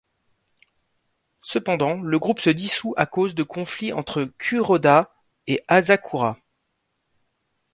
Cependant, 1.43 2.01
le 2.01 2.17
groupe 2.17 2.39
se 2.39 2.49
dissout 2.49 2.95
à 2.97 3.05
cause 3.05 3.35
de 3.35 3.43
conflits 3.43 3.93
entre 3.93 4.23
Kuroda 4.39 5.13
et 5.45 5.63
Asakura. 5.67 6.39